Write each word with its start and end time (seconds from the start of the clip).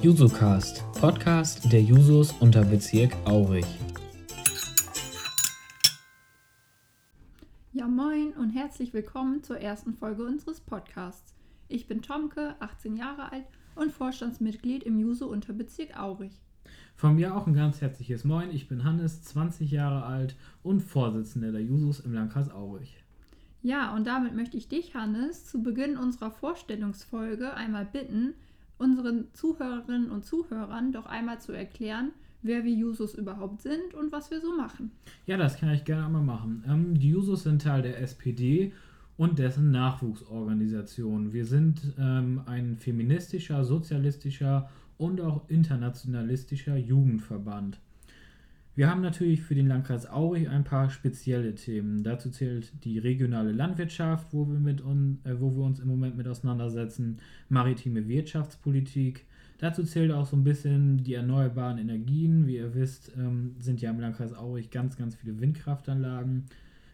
Jusocast, 0.00 0.84
Podcast 1.00 1.72
der 1.72 1.82
Jusos 1.82 2.32
unter 2.40 2.64
Bezirk 2.64 3.16
Aurich. 3.24 3.66
Ja, 7.72 7.88
moin 7.88 8.32
und 8.34 8.50
herzlich 8.50 8.92
willkommen 8.92 9.42
zur 9.42 9.58
ersten 9.58 9.94
Folge 9.94 10.24
unseres 10.24 10.60
Podcasts. 10.60 11.34
Ich 11.68 11.86
bin 11.86 12.02
Tomke, 12.02 12.54
18 12.60 12.96
Jahre 12.96 13.32
alt 13.32 13.44
und 13.74 13.92
Vorstandsmitglied 13.92 14.82
im 14.82 14.98
Juso 14.98 15.26
Unterbezirk 15.26 15.98
Aurich. 15.98 16.40
Von 16.96 17.16
mir 17.16 17.36
auch 17.36 17.46
ein 17.46 17.54
ganz 17.54 17.80
herzliches 17.80 18.24
Moin. 18.24 18.50
Ich 18.50 18.68
bin 18.68 18.84
Hannes, 18.84 19.22
20 19.24 19.70
Jahre 19.70 20.04
alt 20.04 20.36
und 20.62 20.80
Vorsitzender 20.80 21.52
der 21.52 21.62
Jusos 21.62 22.00
im 22.00 22.12
Landkreis 22.12 22.50
Aurich. 22.50 23.03
Ja, 23.64 23.94
und 23.94 24.06
damit 24.06 24.36
möchte 24.36 24.58
ich 24.58 24.68
dich, 24.68 24.94
Hannes, 24.94 25.46
zu 25.46 25.62
Beginn 25.62 25.96
unserer 25.96 26.30
Vorstellungsfolge 26.30 27.54
einmal 27.54 27.86
bitten, 27.86 28.34
unseren 28.76 29.32
Zuhörerinnen 29.32 30.10
und 30.10 30.26
Zuhörern 30.26 30.92
doch 30.92 31.06
einmal 31.06 31.40
zu 31.40 31.52
erklären, 31.52 32.12
wer 32.42 32.62
wir 32.64 32.72
Jusos 32.74 33.14
überhaupt 33.14 33.62
sind 33.62 33.94
und 33.94 34.12
was 34.12 34.30
wir 34.30 34.42
so 34.42 34.54
machen. 34.54 34.90
Ja, 35.24 35.38
das 35.38 35.56
kann 35.56 35.70
ich 35.70 35.86
gerne 35.86 36.04
einmal 36.04 36.22
machen. 36.22 36.62
Ähm, 36.68 36.98
die 36.98 37.08
Jusos 37.08 37.44
sind 37.44 37.62
Teil 37.62 37.80
der 37.80 38.02
SPD 38.02 38.74
und 39.16 39.38
dessen 39.38 39.70
Nachwuchsorganisation. 39.70 41.32
Wir 41.32 41.46
sind 41.46 41.80
ähm, 41.98 42.42
ein 42.44 42.76
feministischer, 42.76 43.64
sozialistischer 43.64 44.68
und 44.98 45.22
auch 45.22 45.48
internationalistischer 45.48 46.76
Jugendverband. 46.76 47.80
Wir 48.76 48.90
haben 48.90 49.02
natürlich 49.02 49.42
für 49.42 49.54
den 49.54 49.68
Landkreis 49.68 50.10
Aurich 50.10 50.48
ein 50.48 50.64
paar 50.64 50.90
spezielle 50.90 51.54
Themen. 51.54 52.02
Dazu 52.02 52.28
zählt 52.30 52.72
die 52.84 52.98
regionale 52.98 53.52
Landwirtschaft, 53.52 54.32
wo 54.32 54.48
wir, 54.48 54.58
mit 54.58 54.84
un, 54.84 55.20
äh, 55.22 55.34
wo 55.38 55.54
wir 55.54 55.62
uns 55.62 55.78
im 55.78 55.86
Moment 55.86 56.16
mit 56.16 56.26
auseinandersetzen, 56.26 57.18
maritime 57.48 58.08
Wirtschaftspolitik. 58.08 59.26
Dazu 59.58 59.84
zählt 59.84 60.10
auch 60.10 60.26
so 60.26 60.36
ein 60.36 60.42
bisschen 60.42 61.04
die 61.04 61.14
erneuerbaren 61.14 61.78
Energien. 61.78 62.48
Wie 62.48 62.56
ihr 62.56 62.74
wisst, 62.74 63.12
ähm, 63.16 63.54
sind 63.60 63.80
ja 63.80 63.90
im 63.90 64.00
Landkreis 64.00 64.34
Aurich 64.34 64.70
ganz, 64.70 64.96
ganz 64.96 65.14
viele 65.14 65.38
Windkraftanlagen. 65.38 66.46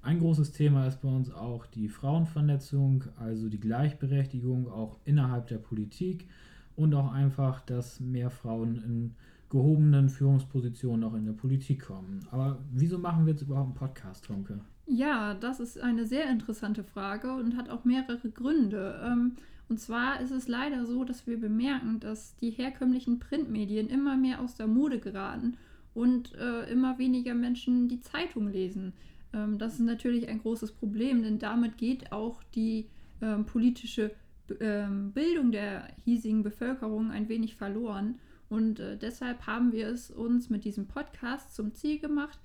Ein 0.00 0.20
großes 0.20 0.52
Thema 0.52 0.86
ist 0.86 1.00
bei 1.00 1.08
uns 1.08 1.32
auch 1.32 1.66
die 1.66 1.88
Frauenvernetzung, 1.88 3.04
also 3.16 3.48
die 3.48 3.58
Gleichberechtigung 3.58 4.68
auch 4.68 5.00
innerhalb 5.04 5.48
der 5.48 5.58
Politik 5.58 6.28
und 6.76 6.94
auch 6.94 7.12
einfach, 7.12 7.60
dass 7.62 8.00
mehr 8.00 8.30
Frauen 8.30 8.76
in 8.76 9.14
gehobenen 9.50 10.08
Führungspositionen 10.08 11.04
auch 11.04 11.14
in 11.14 11.26
der 11.26 11.32
Politik 11.32 11.82
kommen. 11.82 12.26
Aber 12.30 12.58
wieso 12.72 12.98
machen 12.98 13.26
wir 13.26 13.32
jetzt 13.32 13.42
überhaupt 13.42 13.66
einen 13.66 13.74
Podcast, 13.74 14.24
Tonke? 14.24 14.60
Ja, 14.86 15.34
das 15.34 15.60
ist 15.60 15.80
eine 15.80 16.06
sehr 16.06 16.28
interessante 16.28 16.84
Frage 16.84 17.32
und 17.34 17.56
hat 17.56 17.70
auch 17.70 17.84
mehrere 17.84 18.30
Gründe. 18.30 19.00
Ähm, 19.04 19.36
und 19.68 19.80
zwar 19.80 20.20
ist 20.20 20.30
es 20.30 20.48
leider 20.48 20.84
so, 20.84 21.04
dass 21.04 21.26
wir 21.26 21.40
bemerken, 21.40 22.00
dass 22.00 22.36
die 22.36 22.50
herkömmlichen 22.50 23.18
Printmedien 23.18 23.88
immer 23.88 24.16
mehr 24.16 24.40
aus 24.40 24.56
der 24.56 24.66
Mode 24.66 24.98
geraten 24.98 25.56
und 25.94 26.34
äh, 26.34 26.70
immer 26.70 26.98
weniger 26.98 27.34
Menschen 27.34 27.88
die 27.88 28.00
Zeitung 28.00 28.48
lesen. 28.48 28.92
Ähm, 29.32 29.58
das 29.58 29.74
ist 29.74 29.80
natürlich 29.80 30.28
ein 30.28 30.40
großes 30.40 30.72
Problem, 30.72 31.22
denn 31.22 31.38
damit 31.38 31.78
geht 31.78 32.12
auch 32.12 32.42
die 32.54 32.88
ähm, 33.22 33.46
politische 33.46 34.10
Bildung 34.48 35.52
der 35.52 35.88
hiesigen 36.04 36.42
Bevölkerung 36.42 37.10
ein 37.10 37.28
wenig 37.28 37.56
verloren. 37.56 38.18
Und 38.48 38.78
äh, 38.78 38.96
deshalb 38.96 39.46
haben 39.46 39.72
wir 39.72 39.88
es 39.88 40.10
uns 40.10 40.50
mit 40.50 40.64
diesem 40.64 40.86
Podcast 40.86 41.54
zum 41.54 41.74
Ziel 41.74 41.98
gemacht, 41.98 42.38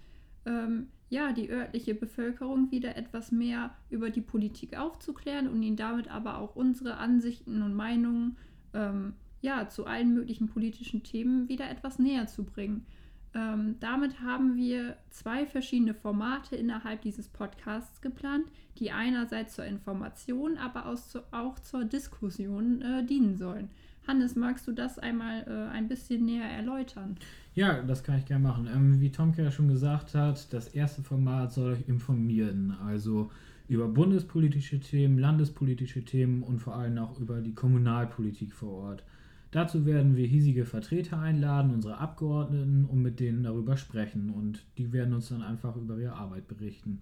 ähm, 0.45 0.87
ja, 1.09 1.33
die 1.33 1.49
örtliche 1.49 1.95
Bevölkerung 1.95 2.71
wieder 2.71 2.95
etwas 2.95 3.31
mehr 3.31 3.75
über 3.89 4.09
die 4.09 4.21
Politik 4.21 4.77
aufzuklären 4.77 5.47
und 5.47 5.61
ihnen 5.61 5.75
damit 5.75 6.09
aber 6.09 6.37
auch 6.37 6.55
unsere 6.55 6.97
Ansichten 6.97 7.61
und 7.61 7.73
Meinungen 7.73 8.37
ähm, 8.73 9.13
ja, 9.41 9.69
zu 9.69 9.85
allen 9.85 10.13
möglichen 10.13 10.47
politischen 10.47 11.03
Themen 11.03 11.49
wieder 11.49 11.69
etwas 11.69 11.99
näher 11.99 12.27
zu 12.27 12.43
bringen. 12.43 12.85
Ähm, 13.35 13.75
damit 13.79 14.21
haben 14.21 14.55
wir 14.55 14.97
zwei 15.11 15.45
verschiedene 15.45 15.93
Formate 15.93 16.55
innerhalb 16.55 17.01
dieses 17.01 17.27
Podcasts 17.27 18.01
geplant, 18.01 18.45
die 18.79 18.91
einerseits 18.91 19.55
zur 19.55 19.65
Information, 19.65 20.57
aber 20.57 20.87
auch 20.87 21.59
zur 21.59 21.85
Diskussion 21.85 22.81
äh, 22.81 23.05
dienen 23.05 23.37
sollen. 23.37 23.69
Hannes, 24.07 24.35
magst 24.35 24.67
du 24.67 24.71
das 24.71 24.97
einmal 24.97 25.43
äh, 25.47 25.71
ein 25.71 25.87
bisschen 25.87 26.25
näher 26.25 26.49
erläutern? 26.49 27.17
Ja, 27.53 27.83
das 27.83 28.03
kann 28.03 28.17
ich 28.17 28.25
gerne 28.25 28.43
machen. 28.43 28.67
Ähm, 28.73 28.99
wie 28.99 29.11
Tomke 29.11 29.43
ja 29.43 29.51
schon 29.51 29.67
gesagt 29.67 30.15
hat, 30.15 30.51
das 30.51 30.69
erste 30.69 31.03
Format 31.03 31.53
soll 31.53 31.73
euch 31.73 31.87
informieren. 31.87 32.75
Also 32.83 33.29
über 33.67 33.87
bundespolitische 33.87 34.79
Themen, 34.79 35.19
landespolitische 35.19 36.03
Themen 36.03 36.41
und 36.41 36.59
vor 36.59 36.75
allem 36.75 36.97
auch 36.97 37.19
über 37.19 37.41
die 37.41 37.53
Kommunalpolitik 37.53 38.53
vor 38.53 38.71
Ort. 38.71 39.03
Dazu 39.51 39.85
werden 39.85 40.15
wir 40.15 40.27
hiesige 40.27 40.65
Vertreter 40.65 41.19
einladen, 41.19 41.73
unsere 41.73 41.97
Abgeordneten, 41.97 42.85
und 42.85 43.01
mit 43.01 43.19
denen 43.19 43.43
darüber 43.43 43.77
sprechen. 43.77 44.29
Und 44.29 44.63
die 44.77 44.93
werden 44.93 45.13
uns 45.13 45.29
dann 45.29 45.41
einfach 45.41 45.75
über 45.75 45.97
ihre 45.97 46.13
Arbeit 46.13 46.47
berichten. 46.47 47.01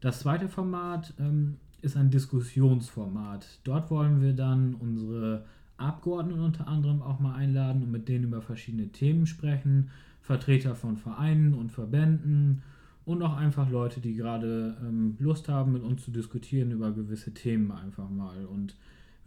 Das 0.00 0.20
zweite 0.20 0.48
Format 0.48 1.14
ähm, 1.20 1.58
ist 1.82 1.96
ein 1.96 2.10
Diskussionsformat. 2.10 3.60
Dort 3.64 3.90
wollen 3.90 4.20
wir 4.20 4.32
dann 4.32 4.74
unsere 4.74 5.44
Abgeordneten 5.76 6.40
unter 6.40 6.68
anderem 6.68 7.02
auch 7.02 7.20
mal 7.20 7.34
einladen 7.34 7.82
und 7.82 7.90
mit 7.90 8.08
denen 8.08 8.24
über 8.24 8.42
verschiedene 8.42 8.88
Themen 8.88 9.26
sprechen, 9.26 9.90
Vertreter 10.20 10.74
von 10.74 10.96
Vereinen 10.96 11.54
und 11.54 11.72
Verbänden 11.72 12.62
und 13.04 13.22
auch 13.22 13.36
einfach 13.36 13.70
Leute, 13.70 14.00
die 14.00 14.14
gerade 14.14 14.76
ähm, 14.82 15.16
Lust 15.18 15.48
haben, 15.48 15.72
mit 15.72 15.82
uns 15.82 16.04
zu 16.04 16.10
diskutieren 16.10 16.70
über 16.70 16.92
gewisse 16.92 17.32
Themen 17.32 17.72
einfach 17.72 18.08
mal. 18.10 18.44
Und 18.46 18.76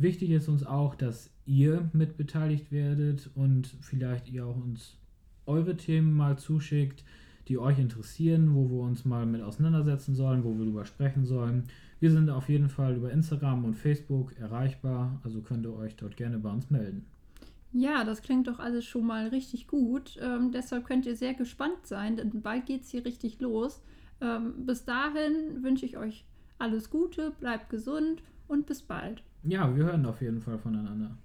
wichtig 0.03 0.29
ist 0.29 0.47
uns 0.47 0.65
auch, 0.65 0.95
dass 0.95 1.31
ihr 1.45 1.89
mitbeteiligt 1.93 2.71
werdet 2.71 3.29
und 3.35 3.67
vielleicht 3.81 4.29
ihr 4.29 4.45
auch 4.45 4.55
uns 4.55 4.97
eure 5.45 5.75
Themen 5.75 6.13
mal 6.13 6.37
zuschickt, 6.37 7.03
die 7.47 7.57
euch 7.57 7.79
interessieren, 7.79 8.53
wo 8.55 8.69
wir 8.69 8.83
uns 8.83 9.03
mal 9.03 9.25
mit 9.25 9.41
auseinandersetzen 9.41 10.15
sollen, 10.15 10.43
wo 10.43 10.57
wir 10.57 10.65
drüber 10.65 10.85
sprechen 10.85 11.25
sollen. 11.25 11.63
Wir 11.99 12.11
sind 12.11 12.29
auf 12.29 12.47
jeden 12.49 12.69
Fall 12.69 12.95
über 12.95 13.11
Instagram 13.11 13.65
und 13.65 13.75
Facebook 13.75 14.37
erreichbar, 14.37 15.19
also 15.23 15.41
könnt 15.41 15.65
ihr 15.65 15.73
euch 15.73 15.95
dort 15.95 16.15
gerne 16.15 16.37
bei 16.37 16.49
uns 16.51 16.69
melden. 16.69 17.05
Ja, 17.73 18.03
das 18.03 18.21
klingt 18.21 18.47
doch 18.47 18.59
alles 18.59 18.85
schon 18.85 19.05
mal 19.05 19.29
richtig 19.29 19.67
gut. 19.67 20.17
Ähm, 20.21 20.51
deshalb 20.51 20.85
könnt 20.85 21.07
ihr 21.07 21.15
sehr 21.15 21.33
gespannt 21.33 21.87
sein, 21.87 22.17
denn 22.17 22.41
bald 22.41 22.67
geht 22.67 22.83
es 22.83 22.89
hier 22.89 23.03
richtig 23.03 23.41
los. 23.41 23.81
Ähm, 24.21 24.65
bis 24.65 24.85
dahin 24.85 25.63
wünsche 25.63 25.85
ich 25.85 25.97
euch 25.97 26.23
alles 26.59 26.91
Gute, 26.91 27.31
bleibt 27.39 27.69
gesund 27.69 28.21
und 28.47 28.67
bis 28.67 28.83
bald. 28.83 29.23
Ja, 29.43 29.73
wir 29.75 29.85
hören 29.85 30.05
auf 30.05 30.21
jeden 30.21 30.41
Fall 30.41 30.57
voneinander. 30.57 31.17